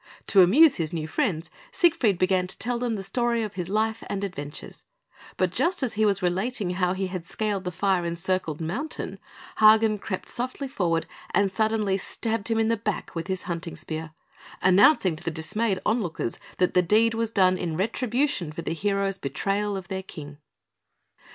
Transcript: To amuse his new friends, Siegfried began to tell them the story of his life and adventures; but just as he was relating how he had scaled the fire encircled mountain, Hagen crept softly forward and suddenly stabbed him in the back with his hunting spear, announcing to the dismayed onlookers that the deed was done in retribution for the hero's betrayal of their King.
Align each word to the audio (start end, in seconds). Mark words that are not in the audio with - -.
To 0.25 0.41
amuse 0.41 0.77
his 0.77 0.91
new 0.93 1.07
friends, 1.07 1.51
Siegfried 1.71 2.17
began 2.17 2.47
to 2.47 2.57
tell 2.57 2.79
them 2.79 2.95
the 2.95 3.03
story 3.03 3.43
of 3.43 3.53
his 3.53 3.69
life 3.69 4.03
and 4.07 4.23
adventures; 4.23 4.83
but 5.37 5.51
just 5.51 5.83
as 5.83 5.93
he 5.93 6.07
was 6.07 6.23
relating 6.23 6.71
how 6.71 6.93
he 6.93 7.05
had 7.05 7.23
scaled 7.23 7.65
the 7.65 7.71
fire 7.71 8.03
encircled 8.03 8.59
mountain, 8.59 9.19
Hagen 9.59 9.99
crept 9.99 10.27
softly 10.27 10.67
forward 10.67 11.05
and 11.35 11.51
suddenly 11.51 11.97
stabbed 11.99 12.47
him 12.49 12.57
in 12.57 12.67
the 12.69 12.77
back 12.77 13.13
with 13.13 13.27
his 13.27 13.43
hunting 13.43 13.75
spear, 13.75 14.13
announcing 14.59 15.15
to 15.17 15.23
the 15.23 15.29
dismayed 15.29 15.77
onlookers 15.85 16.39
that 16.57 16.73
the 16.73 16.81
deed 16.81 17.13
was 17.13 17.29
done 17.29 17.55
in 17.55 17.77
retribution 17.77 18.51
for 18.51 18.63
the 18.63 18.73
hero's 18.73 19.19
betrayal 19.19 19.77
of 19.77 19.87
their 19.89 20.01
King. 20.01 20.39